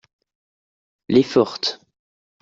[1.09, 1.79] les fortes.